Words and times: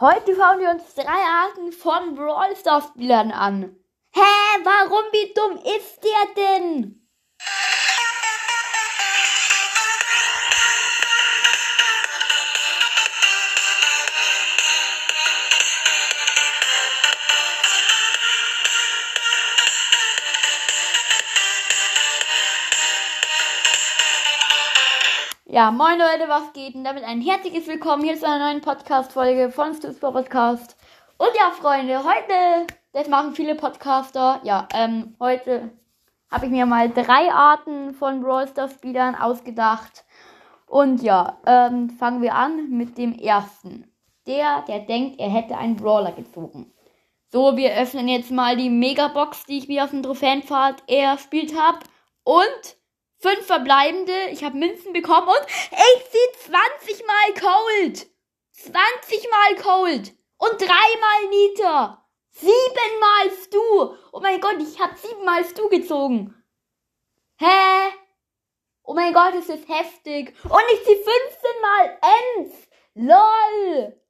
Heute 0.00 0.34
schauen 0.34 0.60
wir 0.60 0.70
uns 0.70 0.94
drei 0.94 1.04
Arten 1.04 1.72
von 1.72 2.14
Brawl 2.14 2.56
Stars 2.56 2.86
Spielern 2.86 3.32
an. 3.32 3.76
Hä, 4.14 4.20
warum, 4.64 5.04
wie 5.12 5.34
dumm 5.34 5.58
ist 5.76 6.02
der 6.02 6.58
denn? 6.58 6.99
Ja, 25.52 25.72
moin 25.72 25.98
Leute, 25.98 26.28
was 26.28 26.52
geht? 26.52 26.76
Und 26.76 26.84
damit 26.84 27.02
ein 27.02 27.20
herzliches 27.20 27.66
Willkommen 27.66 28.04
hier 28.04 28.16
zu 28.16 28.24
einer 28.24 28.52
neuen 28.52 28.60
Podcast-Folge 28.60 29.50
von 29.50 29.74
Stu's 29.74 29.98
Podcast. 29.98 30.76
Und 31.18 31.30
ja, 31.36 31.50
Freunde, 31.50 32.04
heute, 32.04 32.68
das 32.92 33.08
machen 33.08 33.34
viele 33.34 33.56
Podcaster. 33.56 34.40
Ja, 34.44 34.68
ähm, 34.72 35.16
heute 35.18 35.72
habe 36.30 36.46
ich 36.46 36.52
mir 36.52 36.66
mal 36.66 36.88
drei 36.88 37.32
Arten 37.32 37.94
von 37.94 38.22
Brawl 38.22 38.46
Stars 38.46 38.74
Spielern 38.74 39.16
ausgedacht. 39.16 40.04
Und 40.66 41.02
ja, 41.02 41.40
ähm, 41.44 41.90
fangen 41.90 42.22
wir 42.22 42.36
an 42.36 42.70
mit 42.70 42.96
dem 42.96 43.18
ersten. 43.18 43.92
Der, 44.28 44.62
der 44.68 44.78
denkt, 44.78 45.18
er 45.18 45.30
hätte 45.30 45.58
einen 45.58 45.74
Brawler 45.74 46.12
gezogen. 46.12 46.72
So, 47.32 47.56
wir 47.56 47.74
öffnen 47.74 48.06
jetzt 48.06 48.30
mal 48.30 48.56
die 48.56 48.70
Megabox, 48.70 49.46
die 49.46 49.58
ich 49.58 49.66
mir 49.66 49.82
auf 49.82 49.90
dem 49.90 50.04
Trophäenpfad 50.04 50.88
erspielt 50.88 51.58
habe. 51.58 51.80
Und 52.22 52.79
Fünf 53.20 53.46
verbleibende. 53.46 54.28
Ich 54.30 54.42
habe 54.44 54.56
Münzen 54.56 54.94
bekommen 54.94 55.28
und 55.28 55.46
ich 55.72 56.10
ziehe 56.10 56.52
20 56.86 57.06
mal 57.06 57.34
Cold. 57.34 58.06
20 58.52 59.30
mal 59.30 59.56
Cold. 59.56 60.14
Und 60.38 60.58
dreimal 60.58 61.28
Nita. 61.28 62.08
Siebenmal 62.30 63.30
Stu. 63.44 63.94
Oh 64.12 64.20
mein 64.20 64.40
Gott, 64.40 64.56
ich 64.58 64.80
habe 64.80 64.96
siebenmal 64.96 65.44
Stu 65.44 65.68
gezogen. 65.68 66.34
Hä? 67.38 67.92
Oh 68.84 68.94
mein 68.94 69.12
Gott, 69.12 69.34
es 69.34 69.50
ist 69.50 69.68
heftig. 69.68 70.34
Und 70.44 70.62
ich 70.72 70.84
ziehe 70.84 70.96
15 70.96 71.10
mal 71.60 71.98
Ends. 72.38 72.68
LOL. 72.94 74.00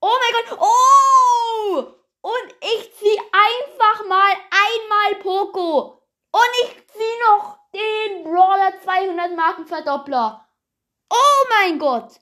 Oh 0.00 0.18
mein 0.18 0.48
Gott. 0.48 0.58
Oh. 0.60 1.76
Und 2.22 2.54
ich 2.60 2.94
ziehe 2.96 3.20
einfach 3.32 4.06
mal 4.06 4.32
einmal 4.50 5.22
Poco. 5.22 6.02
Und 6.32 6.50
ich 6.64 6.86
ziehe 6.88 7.18
noch 7.28 7.60
den 7.72 8.24
Brawler 8.24 8.72
200 9.70 9.70
Marken 9.70 9.84
Verdoppler. 9.84 10.46
Oh 11.10 11.46
mein 11.48 11.78
Gott! 11.78 12.20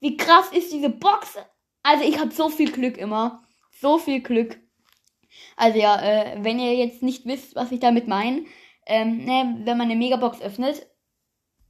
Wie 0.00 0.16
krass 0.16 0.50
ist 0.52 0.72
diese 0.72 0.90
Box? 0.90 1.38
Also 1.82 2.04
ich 2.04 2.18
habe 2.18 2.30
so 2.30 2.48
viel 2.48 2.70
Glück 2.72 2.96
immer. 2.96 3.42
So 3.80 3.98
viel 3.98 4.20
Glück. 4.20 4.58
Also 5.56 5.78
ja, 5.78 6.00
äh, 6.00 6.38
wenn 6.42 6.58
ihr 6.58 6.74
jetzt 6.74 7.02
nicht 7.02 7.26
wisst, 7.26 7.54
was 7.54 7.70
ich 7.72 7.80
damit 7.80 8.08
meine, 8.08 8.44
ähm, 8.86 9.24
ne, 9.24 9.60
wenn 9.64 9.76
man 9.76 9.88
eine 9.88 9.96
Megabox 9.96 10.40
öffnet 10.40 10.86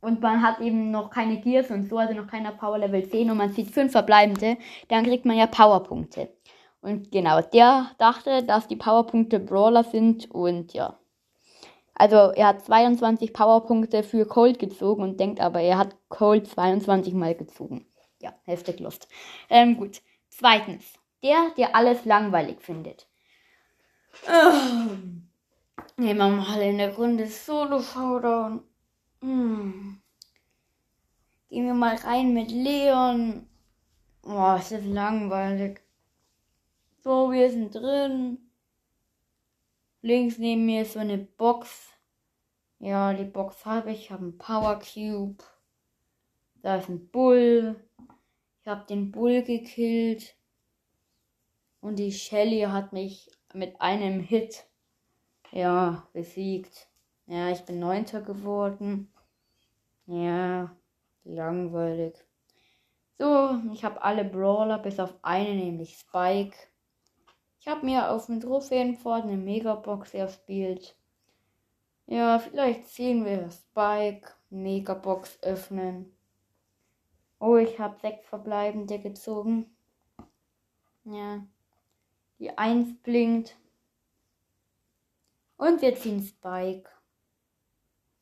und 0.01 0.21
man 0.21 0.43
hat 0.43 0.61
eben 0.61 0.91
noch 0.91 1.11
keine 1.11 1.41
Gears 1.41 1.71
und 1.71 1.89
so, 1.89 1.99
also 1.99 2.15
noch 2.15 2.29
keiner 2.29 2.53
Power 2.53 2.79
Level 2.79 3.09
10 3.09 3.31
und 3.31 3.37
man 3.37 3.53
zieht 3.53 3.71
5 3.71 3.93
verbleibende, 3.93 4.57
dann 4.89 5.05
kriegt 5.05 5.25
man 5.25 5.37
ja 5.37 5.47
Powerpunkte. 5.47 6.33
Und 6.81 7.11
genau, 7.11 7.41
der 7.41 7.91
dachte, 7.99 8.45
dass 8.45 8.69
die 8.69 8.77
Powerpunkte 8.77 9.41
Brawler 9.41 9.85
sind 9.85 10.31
und 10.31 10.73
ja. 10.73 10.99
Also 11.99 12.17
er 12.33 12.47
hat 12.47 12.65
22 12.65 13.33
Powerpunkte 13.33 14.05
für 14.05 14.25
Cold 14.25 14.61
gezogen 14.61 15.03
und 15.03 15.19
denkt 15.19 15.41
aber, 15.41 15.61
er 15.61 15.79
hat 15.79 15.97
Cold 16.09 16.47
22 16.47 17.13
mal 17.13 17.35
gezogen. 17.35 17.87
Ja, 18.21 18.33
heftig 18.45 18.79
Lust. 18.79 19.09
Ähm, 19.51 19.77
gut. 19.77 20.01
Zweitens. 20.29 20.85
Der, 21.25 21.51
der 21.57 21.75
alles 21.75 22.05
langweilig 22.05 22.61
findet. 22.61 23.09
Ähm, 24.29 25.29
nehmen 25.97 26.19
wir 26.19 26.29
mal 26.29 26.61
eine 26.61 26.95
Runde 26.95 27.27
Solo 27.27 27.83
Showdown. 27.83 28.63
Hm. 29.21 30.01
Gehen 31.49 31.67
wir 31.67 31.75
mal 31.75 31.97
rein 31.97 32.33
mit 32.33 32.53
Leon. 32.53 33.49
Boah, 34.23 34.59
ist 34.61 34.71
das 34.71 34.85
langweilig. 34.85 35.81
So, 37.03 37.33
wir 37.33 37.51
sind 37.51 37.75
drin. 37.75 38.39
Links 40.03 40.39
neben 40.39 40.67
mir 40.67 40.83
ist 40.83 40.93
so 40.93 41.01
eine 41.01 41.19
Box. 41.19 41.89
Ja, 42.81 43.13
die 43.13 43.25
Box 43.25 43.65
habe 43.65 43.91
ich. 43.91 44.03
Ich 44.03 44.11
habe 44.11 44.23
einen 44.23 44.39
Power 44.39 44.79
Cube. 44.79 45.43
Da 46.63 46.77
ist 46.77 46.89
ein 46.89 47.09
Bull. 47.09 47.77
Ich 48.61 48.69
habe 48.69 48.87
den 48.87 49.11
Bull 49.11 49.43
gekillt. 49.43 50.37
Und 51.81 51.99
die 51.99 52.13
Shelly 52.13 52.63
hat 52.63 52.93
mich 52.93 53.31
mit 53.53 53.81
einem 53.81 54.21
Hit 54.21 54.67
ja 55.53 56.07
besiegt. 56.13 56.89
Ja, 57.27 57.51
ich 57.51 57.63
bin 57.63 57.79
Neunter 57.79 58.21
geworden. 58.21 59.13
Ja, 60.07 60.75
langweilig. 61.25 62.15
So, 63.19 63.59
ich 63.73 63.85
habe 63.85 64.03
alle 64.03 64.25
Brawler 64.25 64.79
bis 64.79 65.01
auf 65.01 65.15
eine, 65.23 65.55
nämlich 65.55 65.99
Spike. 65.99 66.57
Ich 67.61 67.67
habe 67.67 67.85
mir 67.85 68.11
auf 68.11 68.27
dem 68.27 68.41
Trophäenpfad 68.41 69.25
eine 69.25 69.37
Megabox 69.37 70.15
erspielt. 70.15 70.97
Ja, 72.11 72.39
vielleicht 72.39 72.89
sehen 72.89 73.27
wir 73.27 73.51
Spike, 73.51 74.33
Megabox 74.49 75.39
öffnen. 75.43 76.17
Oh, 77.39 77.57
ich 77.57 77.79
habe 77.79 78.01
sechs 78.01 78.27
verbleibende 78.27 78.99
gezogen. 78.99 79.77
Ja. 81.05 81.47
Die 82.39 82.57
Eins 82.57 82.97
blinkt. 83.03 83.57
Und 85.59 85.83
wir 85.83 85.95
ziehen 85.97 86.23
Spike. 86.23 86.89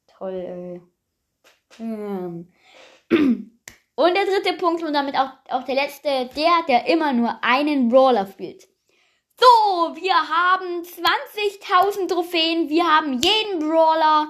Toll, 0.08 0.34
ey. 0.34 0.82
Ähm. 1.78 2.52
Und 3.94 4.14
der 4.14 4.24
dritte 4.24 4.54
Punkt 4.58 4.82
und 4.82 4.94
damit 4.94 5.16
auch, 5.16 5.30
auch 5.48 5.62
der 5.62 5.76
letzte, 5.76 6.28
der, 6.34 6.64
der 6.66 6.86
immer 6.88 7.12
nur 7.12 7.42
einen 7.44 7.88
Brawler 7.88 8.26
spielt. 8.26 8.68
So, 9.38 9.94
wir 9.96 10.14
haben 10.14 10.82
20.000 10.82 12.08
Trophäen. 12.08 12.70
Wir 12.70 12.84
haben 12.84 13.20
jeden 13.20 13.58
Brawler. 13.58 14.28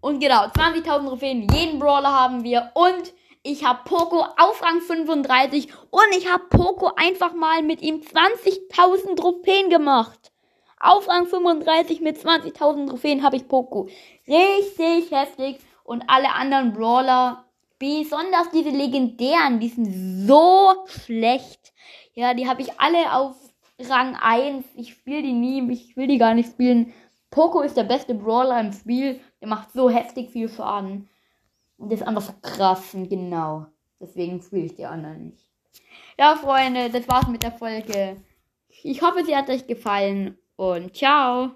Und 0.00 0.20
genau, 0.20 0.44
20.000 0.44 1.08
Trophäen. 1.08 1.48
Jeden 1.52 1.80
Brawler 1.80 2.12
haben 2.12 2.44
wir. 2.44 2.70
Und 2.74 3.12
ich 3.42 3.64
habe 3.64 3.80
Poco 3.84 4.20
auf 4.20 4.62
Rang 4.62 4.80
35. 4.80 5.72
Und 5.90 6.16
ich 6.16 6.30
habe 6.30 6.44
Poco 6.50 6.92
einfach 6.94 7.34
mal 7.34 7.64
mit 7.64 7.82
ihm 7.82 7.96
20.000 7.96 9.16
Trophäen 9.16 9.70
gemacht. 9.70 10.30
Auf 10.78 11.08
Rang 11.08 11.26
35 11.26 12.00
mit 12.00 12.16
20.000 12.16 12.90
Trophäen 12.90 13.24
habe 13.24 13.34
ich 13.34 13.48
Poco. 13.48 13.88
Richtig 14.28 15.10
heftig. 15.10 15.58
Und 15.82 16.04
alle 16.06 16.32
anderen 16.32 16.72
Brawler, 16.72 17.44
besonders 17.80 18.50
diese 18.52 18.70
legendären, 18.70 19.58
die 19.58 19.68
sind 19.68 20.28
so 20.28 20.84
schlecht. 20.86 21.72
Ja, 22.14 22.34
die 22.34 22.48
habe 22.48 22.62
ich 22.62 22.80
alle 22.80 23.12
auf 23.14 23.51
Rang 23.80 24.16
1. 24.16 24.64
Ich 24.76 24.92
spiele 24.92 25.22
die 25.22 25.32
nie, 25.32 25.70
ich 25.72 25.96
will 25.96 26.06
die 26.06 26.18
gar 26.18 26.34
nicht 26.34 26.50
spielen. 26.50 26.92
Poco 27.30 27.62
ist 27.62 27.76
der 27.76 27.84
beste 27.84 28.14
Brawler 28.14 28.60
im 28.60 28.72
Spiel. 28.72 29.20
Der 29.40 29.48
macht 29.48 29.72
so 29.72 29.88
heftig 29.88 30.30
viel 30.30 30.48
Schaden. 30.48 31.08
Und 31.78 31.88
der 31.88 31.98
ist 31.98 32.06
einfach 32.06 32.22
so 32.22 32.32
krass 32.42 32.94
und 32.94 33.08
genau. 33.08 33.66
Deswegen 34.00 34.40
spiele 34.42 34.66
ich 34.66 34.74
die 34.74 34.86
anderen 34.86 35.30
nicht. 35.30 35.46
Ja, 36.18 36.36
Freunde, 36.36 36.90
das 36.90 37.08
war's 37.08 37.28
mit 37.28 37.42
der 37.42 37.52
Folge. 37.52 38.22
Ich 38.82 39.02
hoffe, 39.02 39.24
sie 39.24 39.36
hat 39.36 39.48
euch 39.48 39.66
gefallen 39.66 40.38
und 40.56 40.94
ciao. 40.96 41.50